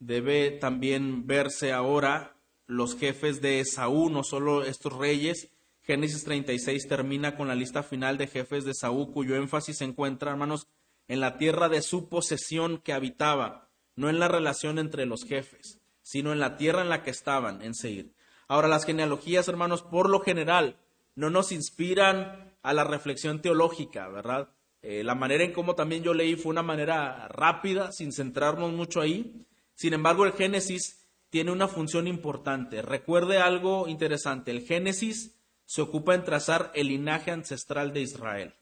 [0.00, 5.48] debe también verse ahora los jefes de Esaú, no solo estos reyes.
[5.90, 10.30] Génesis 36 termina con la lista final de jefes de Esaú, cuyo énfasis se encuentra,
[10.30, 10.68] hermanos,
[11.08, 15.80] en la tierra de su posesión que habitaba, no en la relación entre los jefes,
[16.00, 18.12] sino en la tierra en la que estaban, en Seir.
[18.46, 20.76] Ahora, las genealogías, hermanos, por lo general,
[21.16, 24.50] no nos inspiran a la reflexión teológica, ¿verdad?
[24.82, 29.00] Eh, la manera en cómo también yo leí fue una manera rápida, sin centrarnos mucho
[29.00, 29.44] ahí.
[29.74, 32.80] Sin embargo, el Génesis tiene una función importante.
[32.80, 35.39] Recuerde algo interesante, el Génesis
[35.70, 38.54] se ocupa en trazar el linaje ancestral de Israel.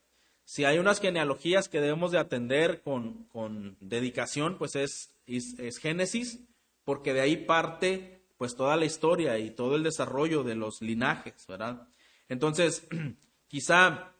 [0.44, 6.40] Si hay unas genealogías que debemos de atender con, con dedicación, pues es, es Génesis,
[6.85, 11.47] porque de ahí parte pues toda la historia y todo el desarrollo de los linajes,
[11.47, 11.88] ¿verdad?
[12.29, 12.87] Entonces,
[13.49, 14.12] quizá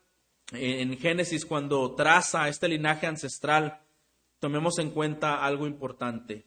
[0.53, 3.83] en Génesis, cuando traza este linaje ancestral,
[4.39, 6.47] tomemos en cuenta algo importante.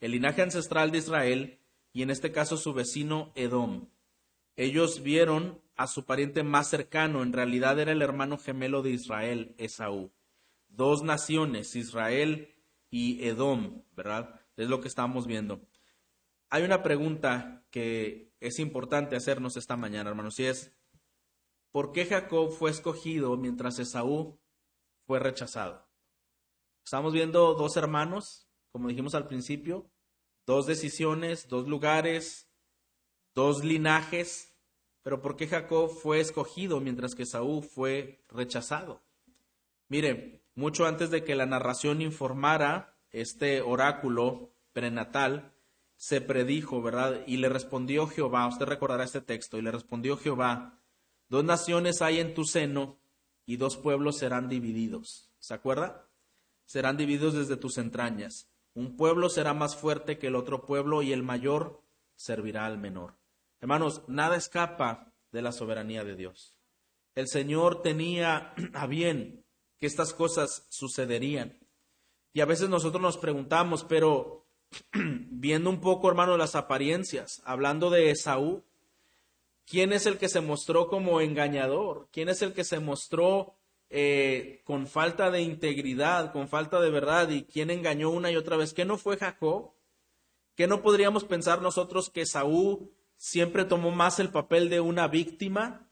[0.00, 1.58] El linaje ancestral de Israel
[1.92, 3.88] y en este caso su vecino Edom.
[4.54, 9.54] Ellos vieron a su pariente más cercano, en realidad era el hermano gemelo de Israel,
[9.56, 10.12] Esaú.
[10.68, 12.54] Dos naciones, Israel
[12.90, 14.38] y Edom, ¿verdad?
[14.58, 15.62] Es lo que estamos viendo.
[16.50, 20.70] Hay una pregunta que es importante hacernos esta mañana, hermanos, y es,
[21.72, 24.38] ¿Por qué Jacob fue escogido mientras Esaú
[25.06, 25.88] fue rechazado?
[26.84, 29.90] Estamos viendo dos hermanos, como dijimos al principio,
[30.44, 32.50] dos decisiones, dos lugares,
[33.34, 34.49] dos linajes,
[35.02, 39.02] pero ¿por qué Jacob fue escogido mientras que Esaú fue rechazado?
[39.88, 45.52] Mire, mucho antes de que la narración informara este oráculo prenatal,
[45.96, 47.22] se predijo, ¿verdad?
[47.26, 50.80] Y le respondió Jehová, usted recordará este texto, y le respondió Jehová,
[51.30, 52.98] Dos naciones hay en tu seno
[53.46, 55.30] y dos pueblos serán divididos.
[55.38, 56.08] ¿Se acuerda?
[56.66, 58.50] Serán divididos desde tus entrañas.
[58.74, 61.84] Un pueblo será más fuerte que el otro pueblo y el mayor
[62.16, 63.19] servirá al menor.
[63.60, 66.54] Hermanos, nada escapa de la soberanía de Dios.
[67.14, 69.44] El Señor tenía a bien
[69.78, 71.58] que estas cosas sucederían.
[72.32, 74.46] Y a veces nosotros nos preguntamos, pero
[74.92, 78.64] viendo un poco, hermanos, las apariencias, hablando de Esaú,
[79.70, 82.08] ¿Quién es el que se mostró como engañador?
[82.10, 83.54] ¿Quién es el que se mostró
[83.88, 87.30] eh, con falta de integridad, con falta de verdad?
[87.30, 88.74] ¿Y quién engañó una y otra vez?
[88.74, 89.70] ¿Qué no fue Jacob?
[90.56, 92.90] ¿Qué no podríamos pensar nosotros que Saúl
[93.20, 95.90] siempre tomó más el papel de una víctima?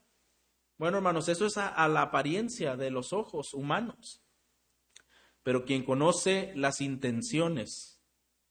[0.79, 4.23] Bueno, hermanos, eso es a la apariencia de los ojos humanos.
[5.43, 8.01] Pero quien conoce las intenciones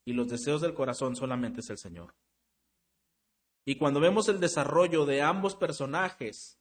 [0.05, 2.15] y los deseos del corazón solamente es el Señor.
[3.65, 6.61] Y cuando vemos el desarrollo de ambos personajes,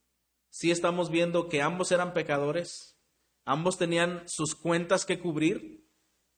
[0.49, 2.97] sí estamos viendo que ambos eran pecadores,
[3.45, 5.87] ambos tenían sus cuentas que cubrir,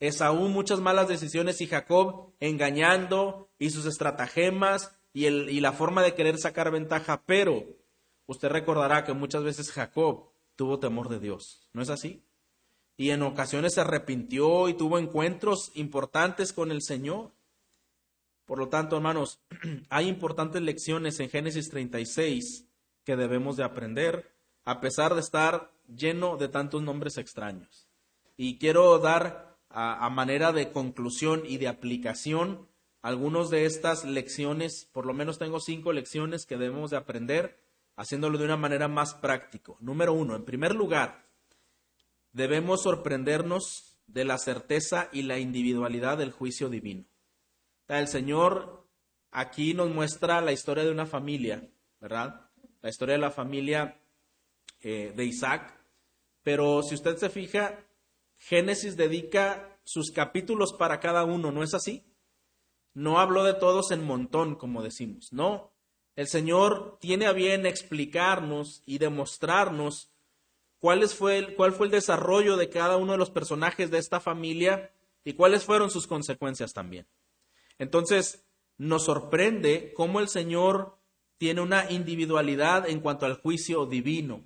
[0.01, 6.03] Esaú muchas malas decisiones y Jacob engañando y sus estratagemas y, el, y la forma
[6.03, 7.65] de querer sacar ventaja, pero
[8.25, 11.67] usted recordará que muchas veces Jacob tuvo temor de Dios.
[11.73, 12.23] ¿No es así?
[12.97, 17.31] Y en ocasiones se arrepintió y tuvo encuentros importantes con el Señor.
[18.45, 19.39] Por lo tanto, hermanos,
[19.89, 22.65] hay importantes lecciones en Génesis 36
[23.05, 27.87] que debemos de aprender, a pesar de estar lleno de tantos nombres extraños.
[28.35, 32.67] Y quiero dar a, a manera de conclusión y de aplicación
[33.01, 37.59] algunas de estas lecciones, por lo menos tengo cinco lecciones que debemos de aprender
[37.95, 39.73] haciéndolo de una manera más práctica.
[39.79, 41.27] Número uno, en primer lugar,
[42.31, 47.05] debemos sorprendernos de la certeza y la individualidad del juicio divino.
[47.87, 48.87] El Señor
[49.31, 52.49] aquí nos muestra la historia de una familia, ¿verdad?
[52.81, 53.99] La historia de la familia
[54.81, 55.75] eh, de Isaac.
[56.43, 57.83] Pero si usted se fija,
[58.37, 62.05] Génesis dedica sus capítulos para cada uno, ¿no es así?
[62.99, 65.71] No habló de todos en montón, como decimos, no.
[66.17, 70.11] El Señor tiene a bien explicarnos y demostrarnos
[70.79, 74.19] cuál fue, el, cuál fue el desarrollo de cada uno de los personajes de esta
[74.19, 74.91] familia
[75.23, 77.07] y cuáles fueron sus consecuencias también.
[77.77, 78.43] Entonces,
[78.77, 80.97] nos sorprende cómo el Señor
[81.37, 84.43] tiene una individualidad en cuanto al juicio divino.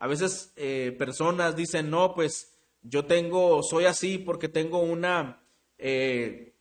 [0.00, 5.40] A veces eh, personas dicen, no, pues yo tengo, soy así porque tengo una,
[5.78, 6.55] eh,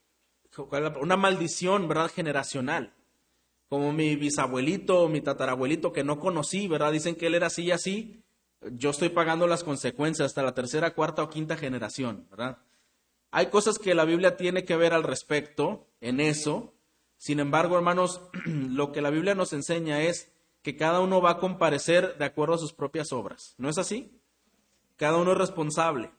[1.01, 2.11] una maldición, ¿verdad?
[2.11, 2.93] Generacional
[3.69, 6.91] como mi bisabuelito mi tatarabuelito que no conocí, ¿verdad?
[6.91, 8.23] Dicen que él era así y así.
[8.71, 12.59] Yo estoy pagando las consecuencias hasta la tercera, cuarta o quinta generación, ¿verdad?
[13.31, 16.73] Hay cosas que la Biblia tiene que ver al respecto en eso.
[17.17, 21.39] Sin embargo, hermanos, lo que la Biblia nos enseña es que cada uno va a
[21.39, 23.55] comparecer de acuerdo a sus propias obras.
[23.57, 24.19] ¿No es así?
[24.95, 26.11] Cada uno es responsable.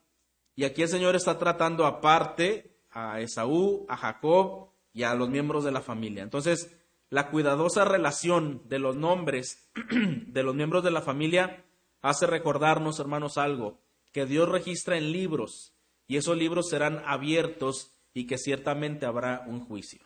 [0.55, 5.65] Y aquí el Señor está tratando aparte a Esaú, a Jacob y a los miembros
[5.65, 6.23] de la familia.
[6.23, 6.75] Entonces,
[7.11, 9.71] la cuidadosa relación de los nombres
[10.27, 11.63] de los miembros de la familia
[12.01, 13.83] hace recordarnos, hermanos, algo,
[14.13, 15.75] que Dios registra en libros
[16.07, 20.01] y esos libros serán abiertos y que ciertamente habrá un juicio.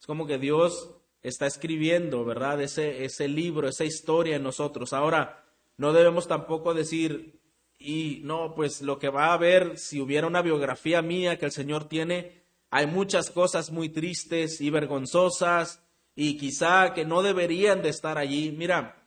[0.00, 0.90] Es como que Dios
[1.22, 2.60] está escribiendo, ¿verdad?
[2.60, 4.92] Ese, ese libro, esa historia en nosotros.
[4.92, 5.44] Ahora,
[5.76, 7.40] no debemos tampoco decir,
[7.84, 11.52] y no, pues lo que va a haber, si hubiera una biografía mía que el
[11.52, 15.82] Señor tiene, hay muchas cosas muy tristes y vergonzosas
[16.16, 18.52] y quizá que no deberían de estar allí.
[18.52, 19.04] Mira,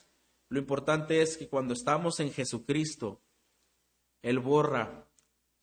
[0.49, 3.21] lo importante es que cuando estamos en Jesucristo,
[4.21, 5.09] Él borra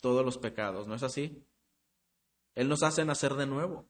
[0.01, 1.47] todos los pecados, ¿no es así?
[2.55, 3.87] Él nos hace nacer de nuevo.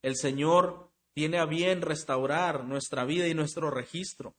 [0.00, 4.34] El Señor tiene a bien restaurar nuestra vida y nuestro registro.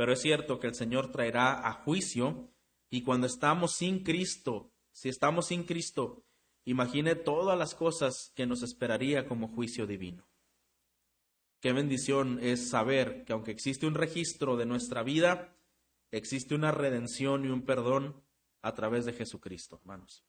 [0.00, 2.48] Pero es cierto que el Señor traerá a juicio
[2.88, 6.24] y cuando estamos sin Cristo, si estamos sin Cristo,
[6.64, 10.26] imagine todas las cosas que nos esperaría como juicio divino.
[11.60, 15.54] Qué bendición es saber que aunque existe un registro de nuestra vida,
[16.10, 18.24] existe una redención y un perdón
[18.62, 20.24] a través de Jesucristo, hermanos.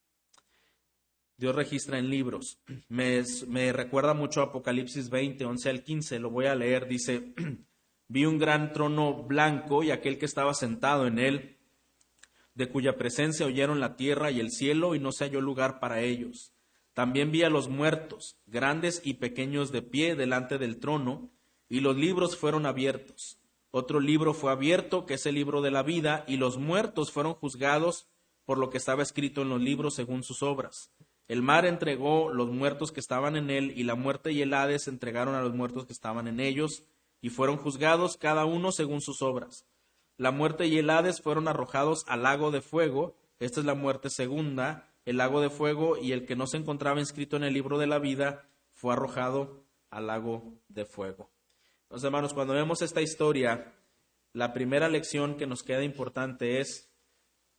[1.38, 2.60] Dios registra en libros.
[2.90, 3.24] Me,
[3.72, 6.20] recuerda mucho Apocalipsis 20, 11 al 15.
[6.20, 6.90] Lo voy a leer.
[6.90, 7.34] Dice,
[8.12, 11.58] vi un gran trono blanco y aquel que estaba sentado en él,
[12.56, 16.02] de cuya presencia oyeron la tierra y el cielo y no se halló lugar para
[16.02, 16.52] ellos.
[16.93, 21.32] También vi a los muertos, grandes y pequeños de pie delante del trono,
[21.69, 23.39] y los libros fueron abiertos.
[23.71, 27.36] Otro libro fue abierto, que es el libro de la vida, y los muertos fueron
[27.36, 28.10] juzgados
[28.43, 30.91] por lo que estaba escrito en los libros según sus obras.
[31.30, 34.89] El mar entregó los muertos que estaban en él, y la muerte y el Hades
[34.89, 36.84] entregaron a los muertos que estaban en ellos,
[37.22, 39.66] y fueron juzgados cada uno según sus obras.
[40.18, 44.10] La muerte y el Hades fueron arrojados al lago de fuego, esta es la muerte
[44.10, 47.78] segunda, el lago de fuego y el que no se encontraba inscrito en el libro
[47.78, 51.32] de la vida fue arrojado al lago de fuego.
[51.84, 53.74] Entonces, hermanos, cuando vemos esta historia,
[54.34, 56.90] la primera lección que nos queda importante es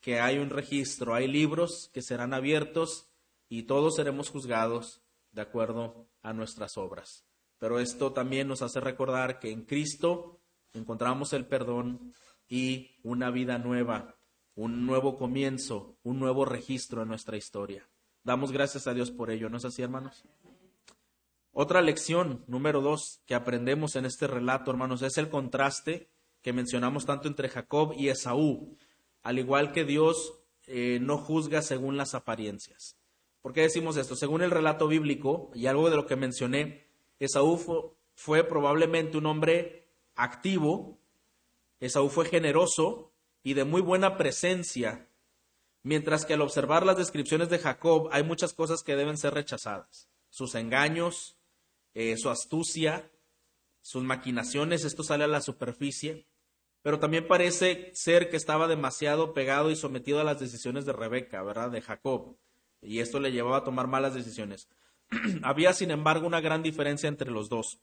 [0.01, 3.09] que hay un registro, hay libros que serán abiertos
[3.49, 7.25] y todos seremos juzgados de acuerdo a nuestras obras.
[7.63, 10.41] Pero esto también nos hace recordar que en Cristo
[10.73, 12.13] encontramos el perdón
[12.49, 14.17] y una vida nueva
[14.57, 17.89] un nuevo comienzo, un nuevo registro en nuestra historia.
[18.25, 20.25] Damos gracias a Dios por ello, ¿no es así, hermanos?
[21.53, 26.09] Otra lección, número dos, que aprendemos en este relato, hermanos, es el contraste
[26.43, 28.77] que mencionamos tanto entre Jacob y Esaú,
[29.23, 30.35] al igual que Dios
[30.67, 32.97] eh, no juzga según las apariencias.
[33.41, 34.17] ¿Por qué decimos esto?
[34.17, 39.89] Según el relato bíblico, y algo de lo que mencioné, Esaú fue probablemente un hombre
[40.15, 40.99] activo,
[41.81, 45.09] Esaú fue generoso, y de muy buena presencia,
[45.83, 50.09] mientras que al observar las descripciones de Jacob hay muchas cosas que deben ser rechazadas.
[50.31, 51.37] Sus engaños,
[51.95, 53.11] eh, su astucia,
[53.81, 56.27] sus maquinaciones, esto sale a la superficie.
[56.85, 61.41] pero también parece ser que estaba demasiado pegado y sometido a las decisiones de Rebeca,
[61.45, 61.71] ¿verdad?
[61.71, 62.37] De Jacob.
[62.81, 64.69] Y esto le llevaba a tomar malas decisiones.
[65.43, 67.81] Había, sin embargo, una gran diferencia entre los dos.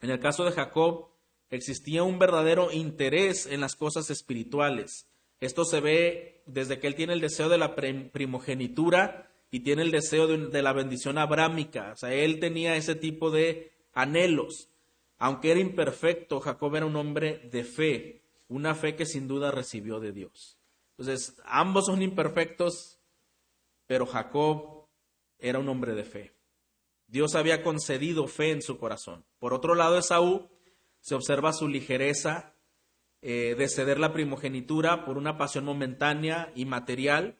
[0.00, 1.10] En el caso de Jacob,
[1.50, 5.08] existía un verdadero interés en las cosas espirituales.
[5.40, 9.90] Esto se ve desde que él tiene el deseo de la primogenitura y tiene el
[9.90, 11.92] deseo de, la bendición abrámica.
[11.92, 14.70] O sea, él tenía ese tipo de anhelos.
[15.18, 20.00] Aunque era imperfecto, Jacob era un hombre de fe, una fe que sin duda recibió
[20.00, 20.58] de Dios.
[20.98, 22.98] Entonces, ambos son imperfectos,
[23.86, 24.88] pero Jacob
[25.38, 26.33] era un hombre de fe.
[27.14, 29.24] Dios había concedido fe en su corazón.
[29.38, 30.48] Por otro lado, Esaú
[31.00, 32.56] se observa su ligereza
[33.22, 37.36] eh, de ceder la primogenitura por una pasión momentánea y material,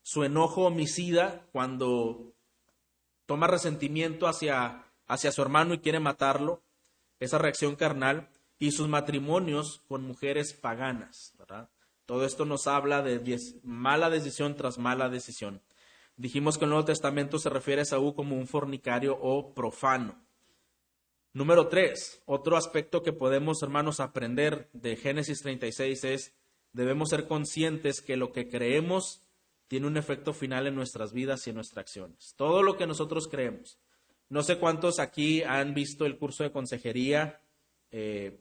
[0.00, 2.32] su enojo homicida cuando
[3.26, 6.62] toma resentimiento hacia, hacia su hermano y quiere matarlo,
[7.20, 11.34] esa reacción carnal, y sus matrimonios con mujeres paganas.
[12.06, 15.60] Todo esto nos habla de mala decisión tras mala decisión.
[16.22, 20.24] Dijimos que el Nuevo Testamento se refiere a Esaú como un fornicario o profano.
[21.32, 26.32] Número tres, otro aspecto que podemos, hermanos, aprender de Génesis 36 es,
[26.72, 29.24] debemos ser conscientes que lo que creemos
[29.66, 32.34] tiene un efecto final en nuestras vidas y en nuestras acciones.
[32.36, 33.80] Todo lo que nosotros creemos.
[34.28, 37.40] No sé cuántos aquí han visto el curso de consejería.
[37.90, 38.38] Eh,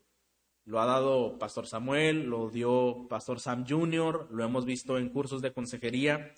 [0.65, 5.41] lo ha dado Pastor Samuel, lo dio Pastor Sam Jr., lo hemos visto en cursos
[5.41, 6.31] de consejería,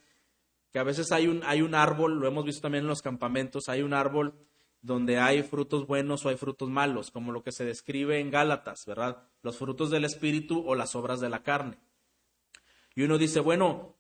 [0.74, 3.70] que a veces hay un, hay un árbol, lo hemos visto también en los campamentos,
[3.70, 4.34] hay un árbol
[4.82, 8.86] donde hay frutos buenos o hay frutos malos, como lo que se describe en Gálatas,
[8.88, 9.30] ¿verdad?
[9.44, 11.78] Los frutos del Espíritu o las obras de la carne.
[12.96, 14.00] Y uno dice, bueno,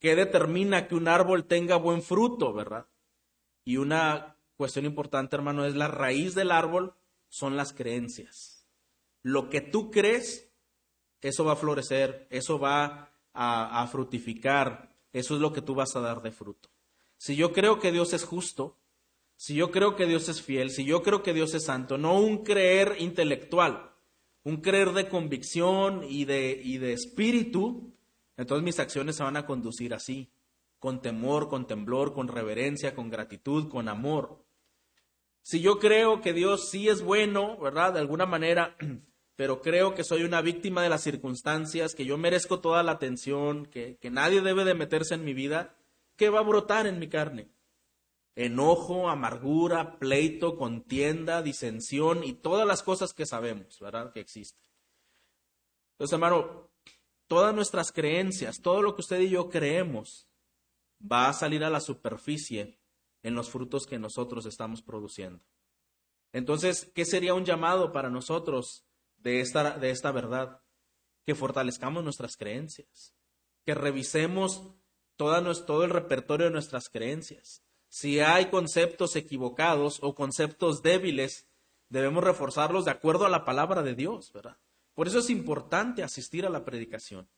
[0.00, 2.86] ¿qué determina que un árbol tenga buen fruto, verdad?
[3.62, 6.94] Y una cuestión importante, hermano, es la raíz del árbol,
[7.28, 8.66] son las creencias.
[9.22, 10.50] Lo que tú crees,
[11.20, 15.94] eso va a florecer, eso va a, a frutificar, eso es lo que tú vas
[15.96, 16.70] a dar de fruto.
[17.16, 18.78] Si yo creo que Dios es justo,
[19.36, 22.18] si yo creo que Dios es fiel, si yo creo que Dios es santo, no
[22.18, 23.92] un creer intelectual,
[24.44, 27.92] un creer de convicción y de, y de espíritu,
[28.36, 30.32] entonces mis acciones se van a conducir así,
[30.78, 34.44] con temor, con temblor, con reverencia, con gratitud, con amor.
[35.42, 37.92] Si yo creo que Dios sí es bueno, ¿verdad?
[37.92, 38.76] De alguna manera,
[39.36, 43.66] pero creo que soy una víctima de las circunstancias, que yo merezco toda la atención,
[43.66, 45.76] que, que nadie debe de meterse en mi vida,
[46.16, 47.48] ¿qué va a brotar en mi carne?
[48.34, 54.12] enojo, amargura, pleito, contienda, disensión y todas las cosas que sabemos, ¿verdad?
[54.12, 54.70] Que existen.
[55.92, 56.70] Entonces, hermano,
[57.26, 60.28] todas nuestras creencias, todo lo que usted y yo creemos,
[61.00, 62.78] va a salir a la superficie
[63.22, 65.44] en los frutos que nosotros estamos produciendo.
[66.32, 68.86] Entonces, ¿qué sería un llamado para nosotros
[69.22, 70.60] de esta, de esta verdad?
[71.24, 73.14] Que fortalezcamos nuestras creencias,
[73.64, 74.74] que revisemos
[75.16, 81.46] todo el repertorio de nuestras creencias, si hay conceptos equivocados o conceptos débiles,
[81.90, 84.56] debemos reforzarlos de acuerdo a la palabra de Dios, ¿verdad?
[84.94, 87.28] Por eso es importante asistir a la predicación,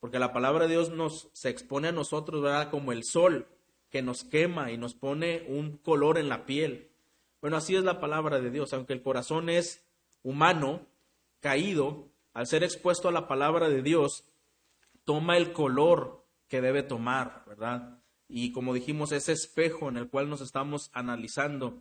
[0.00, 2.70] porque la palabra de Dios nos se expone a nosotros, ¿verdad?
[2.70, 3.48] Como el sol
[3.90, 6.90] que nos quema y nos pone un color en la piel.
[7.42, 9.84] Bueno, así es la palabra de Dios, aunque el corazón es
[10.22, 10.86] humano,
[11.40, 14.24] caído, al ser expuesto a la palabra de Dios,
[15.04, 17.98] toma el color que debe tomar, ¿verdad?
[18.28, 21.80] y como dijimos, ese espejo en el cual nos estamos analizando.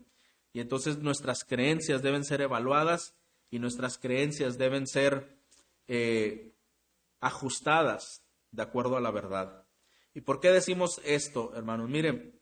[0.54, 3.15] Y entonces nuestras creencias deben ser evaluadas
[3.52, 5.38] y nuestras creencias deben ser
[5.88, 6.54] eh,
[7.20, 9.65] ajustadas de acuerdo a la verdad.
[10.13, 11.89] ¿Y por qué decimos esto, hermanos?
[11.89, 12.39] Miren,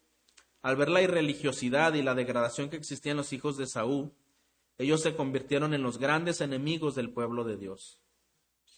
[0.61, 4.13] al ver la irreligiosidad y la degradación que existía en los hijos de Saúl,
[4.77, 8.01] ellos se convirtieron en los grandes enemigos del pueblo de Dios.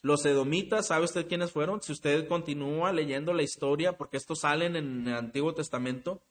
[0.04, 1.82] Los edomitas, ¿sabe usted quiénes fueron?
[1.82, 6.22] Si usted continúa leyendo la historia, porque estos salen en el Antiguo Testamento,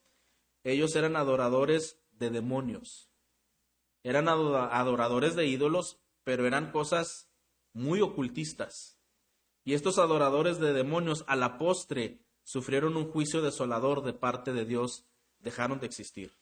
[0.63, 3.11] ellos eran adoradores de demonios.
[4.05, 7.29] Eran adoradores de ídolos, pero eran cosas
[7.73, 8.99] muy ocultistas.
[9.65, 14.65] Y estos adoradores de demonios a la postre sufrieron un juicio desolador de parte de
[14.65, 15.05] Dios,
[15.41, 16.39] dejaron de existir.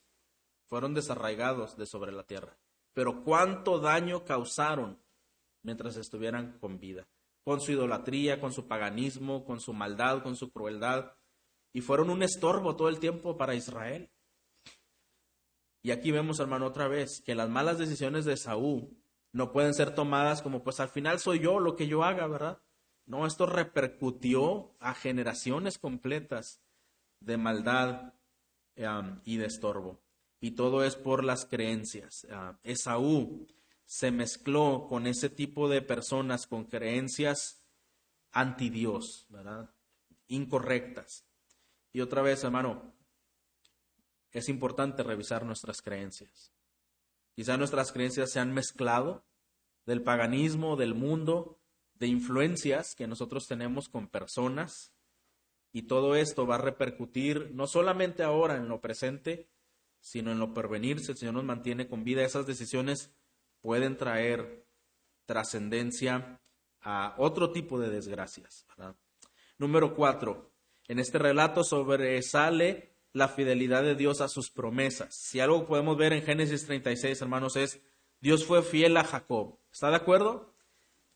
[0.66, 2.58] Fueron desarraigados de sobre la tierra.
[2.94, 4.98] Pero cuánto daño causaron
[5.62, 7.06] mientras estuvieran con vida
[7.44, 11.12] con su idolatría, con su paganismo, con su maldad, con su crueldad,
[11.72, 14.10] y fueron un estorbo todo el tiempo para Israel.
[15.82, 18.96] Y aquí vemos, hermano, otra vez, que las malas decisiones de Saúl
[19.32, 22.62] no pueden ser tomadas como, pues al final soy yo lo que yo haga, ¿verdad?
[23.04, 26.62] No, esto repercutió a generaciones completas
[27.20, 28.14] de maldad
[28.78, 30.00] um, y de estorbo.
[30.44, 32.26] Y todo es por las creencias.
[32.28, 33.46] Uh, Esaú
[33.86, 37.64] se mezcló con ese tipo de personas con creencias
[38.30, 39.70] anti Dios, ¿verdad?
[40.28, 41.24] Incorrectas.
[41.94, 42.92] Y otra vez, hermano,
[44.32, 46.52] es importante revisar nuestras creencias.
[47.34, 49.24] Quizá nuestras creencias se han mezclado
[49.86, 51.58] del paganismo, del mundo,
[51.94, 54.92] de influencias que nosotros tenemos con personas,
[55.72, 59.48] y todo esto va a repercutir no solamente ahora en lo presente,
[60.04, 61.00] sino en lo pervenir.
[61.00, 63.10] Si el Señor nos mantiene con vida, esas decisiones
[63.62, 64.66] pueden traer
[65.24, 66.40] trascendencia
[66.82, 68.66] a otro tipo de desgracias.
[69.56, 70.52] Número cuatro,
[70.88, 75.16] en este relato sobresale la fidelidad de Dios a sus promesas.
[75.18, 77.80] Si algo podemos ver en Génesis 36, hermanos, es
[78.20, 79.58] Dios fue fiel a Jacob.
[79.72, 80.52] ¿Está de acuerdo?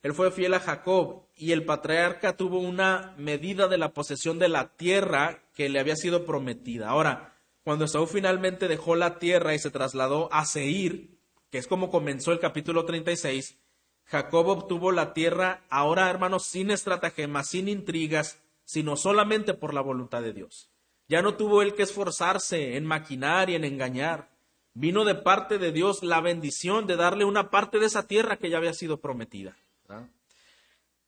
[0.02, 4.48] Él fue fiel a Jacob y el patriarca tuvo una medida de la posesión de
[4.48, 6.88] la tierra que le había sido prometida.
[6.88, 11.18] Ahora, cuando Esaú finalmente dejó la tierra y se trasladó a Seir,
[11.50, 13.58] que es como comenzó el capítulo 36,
[14.04, 20.22] Jacob obtuvo la tierra ahora, hermanos, sin estratagemas, sin intrigas, sino solamente por la voluntad
[20.22, 20.70] de Dios.
[21.08, 24.30] Ya no tuvo él que esforzarse en maquinar y en engañar.
[24.74, 28.50] Vino de parte de Dios la bendición de darle una parte de esa tierra que
[28.50, 29.56] ya había sido prometida.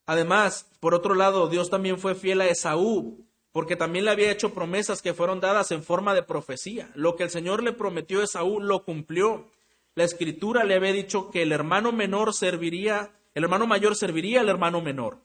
[0.07, 4.55] Además, por otro lado, Dios también fue fiel a Esaú, porque también le había hecho
[4.55, 6.91] promesas que fueron dadas en forma de profecía.
[6.95, 9.51] Lo que el Señor le prometió a Esaú lo cumplió.
[9.95, 14.49] La escritura le había dicho que el hermano menor serviría, el hermano mayor serviría al
[14.49, 15.19] hermano menor,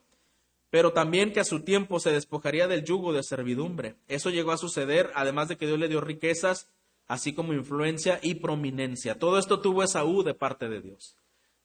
[0.72, 3.96] pero también que a su tiempo se despojaría del yugo de servidumbre.
[4.08, 6.68] Eso llegó a suceder, además de que Dios le dio riquezas,
[7.08, 9.20] así como influencia y prominencia.
[9.20, 11.16] Todo esto tuvo Esaú de parte de Dios.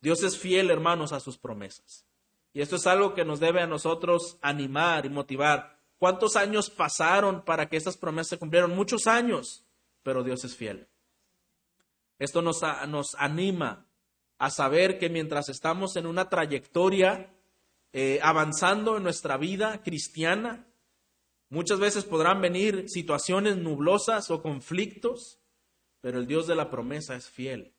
[0.03, 2.05] Dios es fiel, hermanos, a sus promesas.
[2.53, 5.80] Y esto es algo que nos debe a nosotros animar y motivar.
[6.01, 8.75] ¿Cuántos años pasaron para que estas promesas se cumplieran?
[8.75, 9.67] Muchos años,
[10.03, 10.89] pero Dios es fiel.
[12.19, 13.87] Esto nos, nos anima
[14.39, 17.37] a saber que mientras estamos en una trayectoria
[17.93, 20.67] eh, avanzando en nuestra vida cristiana,
[21.51, 25.39] muchas veces podrán venir situaciones nublosas o conflictos,
[26.01, 27.75] pero el Dios de la promesa es fiel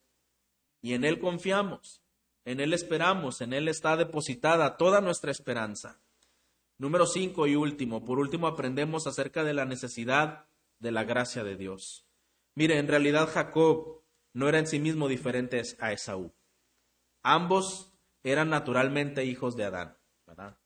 [0.79, 2.03] y en Él confiamos.
[2.45, 5.99] En Él esperamos, en Él está depositada toda nuestra esperanza.
[6.81, 10.47] Número cinco y último, por último aprendemos acerca de la necesidad
[10.79, 12.07] de la gracia de Dios.
[12.55, 14.01] Mire, en realidad Jacob
[14.33, 16.33] no era en sí mismo diferente a Esaú.
[17.21, 20.57] Ambos eran naturalmente hijos de Adán, ¿verdad?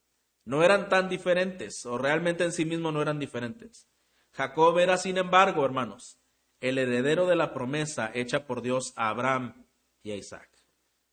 [0.45, 3.89] No eran tan diferentes, o realmente en sí mismo no eran diferentes.
[4.31, 6.21] Jacob era, sin embargo, hermanos,
[6.61, 9.65] el heredero de la promesa hecha por Dios a Abraham
[10.01, 10.49] y a Isaac.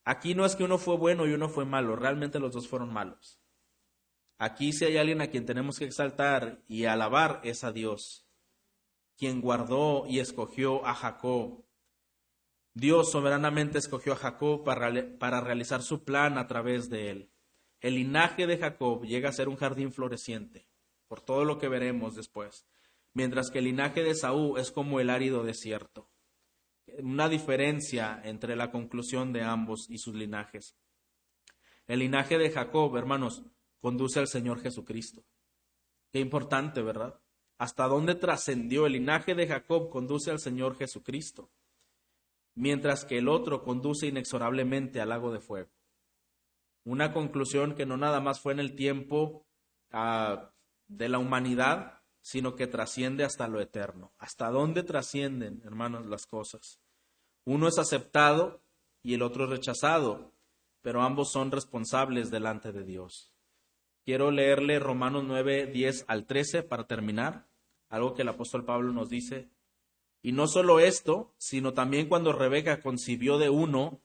[0.05, 2.93] Aquí no es que uno fue bueno y uno fue malo, realmente los dos fueron
[2.93, 3.42] malos.
[4.39, 8.27] Aquí si hay alguien a quien tenemos que exaltar y alabar es a Dios,
[9.17, 11.65] quien guardó y escogió a Jacob.
[12.75, 17.31] Dios soberanamente escogió a Jacob para, para realizar su plan a través de él.
[17.81, 20.69] El linaje de Jacob llega a ser un jardín floreciente,
[21.09, 22.67] por todo lo que veremos después,
[23.13, 26.13] mientras que el linaje de Saúl es como el árido desierto
[26.99, 30.77] una diferencia entre la conclusión de ambos y sus linajes.
[31.87, 33.43] El linaje de Jacob, hermanos,
[33.83, 35.25] conduce al Señor Jesucristo.
[36.13, 37.21] Qué importante, ¿verdad?
[37.59, 41.51] Hasta dónde trascendió el linaje de Jacob conduce al Señor Jesucristo,
[42.55, 45.71] mientras que el otro conduce inexorablemente al lago de fuego.
[46.85, 49.47] Una conclusión que no nada más fue en el tiempo
[49.91, 50.53] ah,
[50.87, 54.13] de la humanidad, sino que trasciende hasta lo eterno.
[54.17, 56.81] ¿Hasta dónde trascienden, hermanos, las cosas?
[57.45, 58.63] Uno es aceptado
[59.03, 60.33] y el otro es rechazado,
[60.83, 63.32] pero ambos son responsables delante de Dios.
[64.05, 67.47] Quiero leerle Romanos 9, 10 al 13 para terminar,
[67.89, 69.49] algo que el apóstol Pablo nos dice.
[70.23, 74.01] Y no solo esto, sino también cuando Rebeca concibió de uno,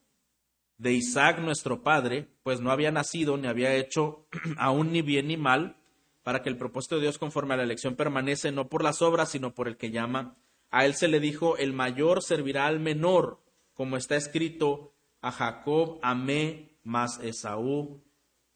[0.77, 4.27] de Isaac nuestro padre, pues no había nacido ni había hecho
[4.57, 5.77] aún ni bien ni mal,
[6.21, 9.31] para que el propósito de Dios conforme a la elección permanece no por las obras,
[9.31, 10.35] sino por el que llama.
[10.69, 13.41] A él se le dijo, el mayor servirá al menor,
[13.73, 18.03] como está escrito, a Jacob amé, más Esaú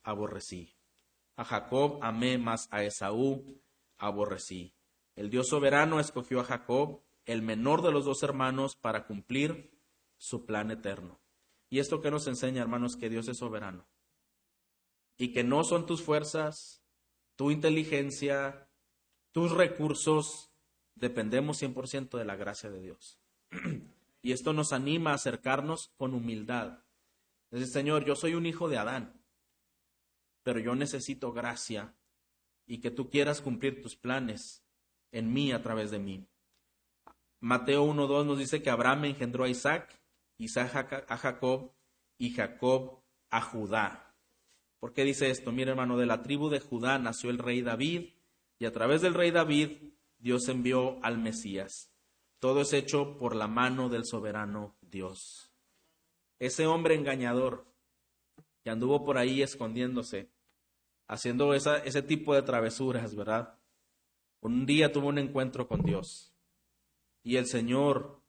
[0.04, 0.81] aborrecí.
[1.36, 3.62] A Jacob amé, más a Esaú
[3.98, 4.74] aborrecí.
[5.16, 9.72] El Dios soberano escogió a Jacob, el menor de los dos hermanos, para cumplir
[10.18, 11.20] su plan eterno.
[11.70, 13.88] Y esto que nos enseña, hermanos, que Dios es soberano.
[15.18, 16.84] Y que no son tus fuerzas,
[17.36, 18.70] tu inteligencia,
[19.32, 20.52] tus recursos,
[20.96, 23.20] dependemos 100% de la gracia de Dios.
[24.24, 26.84] Y esto nos anima a acercarnos con humildad.
[27.50, 29.20] Dice, Señor, yo soy un hijo de Adán,
[30.44, 31.96] pero yo necesito gracia
[32.66, 34.64] y que tú quieras cumplir tus planes
[35.12, 36.28] en mí a través de mí.
[37.40, 40.00] Mateo 1.2 nos dice que Abraham engendró a Isaac,
[40.38, 41.74] Isaac a Jacob,
[42.22, 44.16] y Jacob a Judá.
[44.80, 45.52] ¿Por qué dice esto?
[45.52, 48.14] Mira hermano, de la tribu de Judá nació el rey David
[48.60, 51.92] y a través del rey David Dios envió al Mesías.
[52.38, 55.52] Todo es hecho por la mano del soberano Dios.
[56.38, 57.71] Ese hombre engañador
[58.64, 60.30] que anduvo por ahí escondiéndose,
[61.08, 63.58] haciendo esa, ese tipo de travesuras, ¿verdad?
[64.40, 66.34] Un día tuvo un encuentro con Dios
[67.24, 68.22] y el Señor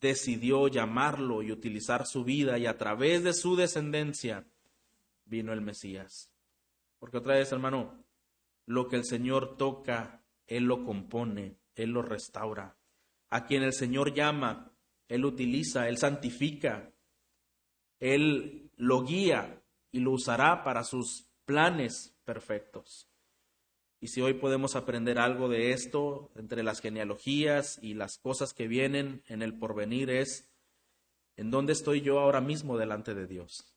[0.00, 4.46] decidió llamarlo y utilizar su vida y a través de su descendencia
[5.24, 6.30] vino el Mesías.
[6.98, 8.04] Porque otra vez, hermano,
[8.66, 12.76] lo que el Señor toca, Él lo compone, Él lo restaura.
[13.30, 14.72] A quien el Señor llama,
[15.08, 16.92] Él utiliza, Él santifica,
[17.98, 23.08] Él lo guía y lo usará para sus planes perfectos.
[24.00, 28.68] Y si hoy podemos aprender algo de esto, entre las genealogías y las cosas que
[28.68, 30.50] vienen en el porvenir, es
[31.36, 33.74] en dónde estoy yo ahora mismo delante de Dios.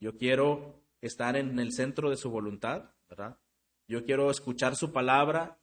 [0.00, 3.38] Yo quiero estar en el centro de su voluntad, ¿verdad?
[3.86, 5.58] Yo quiero escuchar su palabra,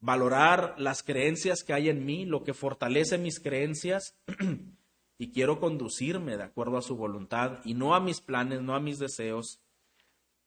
[0.00, 4.16] valorar las creencias que hay en mí, lo que fortalece mis creencias,
[5.18, 8.80] y quiero conducirme de acuerdo a su voluntad y no a mis planes, no a
[8.80, 9.60] mis deseos,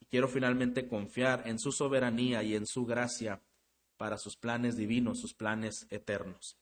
[0.09, 3.41] quiero finalmente confiar en su soberanía y en su gracia
[3.97, 6.57] para sus planes divinos, sus planes eternos.